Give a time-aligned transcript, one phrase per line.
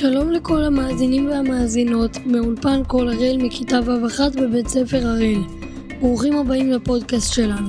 [0.00, 5.38] שלום לכל המאזינים והמאזינות מאולפן קול הראל מכיתה ו'1 בבית ספר הראל.
[6.00, 7.68] ברוכים הבאים לפודקאסט שלנו.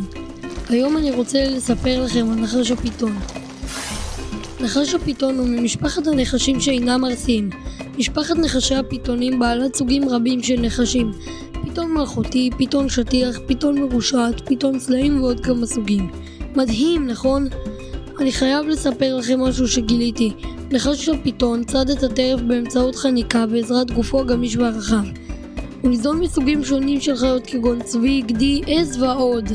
[0.70, 3.16] היום אני רוצה לספר לכם על נחש הפיתון.
[4.62, 7.50] נחש הפיתון הוא ממשפחת הנחשים שאינם ארסיים.
[7.98, 11.12] משפחת נחשי הפיתונים בעלת סוגים רבים של נחשים.
[11.64, 16.12] פיתון מלכותי, פיתון שטיח, פיתון מרושעת, פיתון סלעים ועוד כמה סוגים.
[16.56, 17.48] מדהים, נכון?
[18.20, 20.34] אני חייב לספר לכם משהו שגיליתי.
[20.72, 25.04] נחש הפיתון צד את הטרף באמצעות חניקה בעזרת גופו הגמיש והרחב.
[25.82, 29.50] הוא ניזון מסוגים שונים של חיות כגון צבי, גדי, עז ועוד.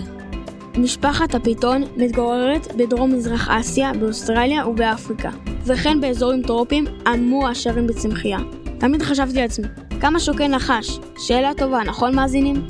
[0.78, 5.30] משפחת הפיתון מתגוררת בדרום מזרח אסיה, באוסטרליה ובאפריקה,
[5.66, 8.38] וכן באזורים טרופיים המועשרים בצמחייה.
[8.78, 9.66] תמיד חשבתי לעצמי,
[10.00, 10.98] כמה שוקל נחש?
[11.18, 12.66] שאלה טובה, נכון מאזינים?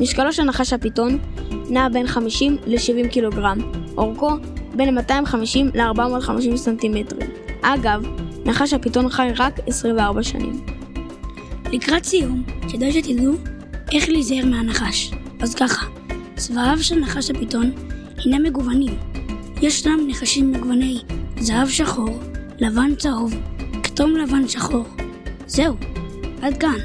[0.00, 1.18] משקלו של נחש הפיתון
[1.70, 3.58] נע בין 50 ל-70 קילוגרם,
[3.96, 4.30] אורכו
[4.74, 7.30] בין 250 ל-450 סנטימטרים.
[7.62, 8.02] אגב,
[8.44, 10.66] נחש הפיתון חי רק 24 שנים.
[11.72, 13.32] לקראת סיום, כדאי שתדעו
[13.92, 15.10] איך להיזהר מהנחש.
[15.40, 15.86] אז ככה,
[16.36, 17.72] צבעיו של נחש הפיתון
[18.24, 18.98] הינם מגוונים.
[19.62, 20.98] ישנם נחשים מגווני
[21.38, 22.18] זהב שחור,
[22.58, 23.34] לבן צהוב,
[23.82, 24.84] כתום לבן שחור.
[25.46, 25.76] זהו,
[26.42, 26.76] עד כאן.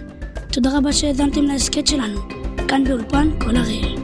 [0.52, 2.20] תודה רבה שהאזנתם להסכת שלנו,
[2.68, 3.95] כאן באולפן כל הראל.